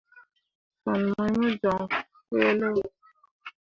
Fan 0.83 1.01
mai 1.13 1.31
mo 1.39 1.47
joŋ 1.61 1.79
feelao. 2.29 2.79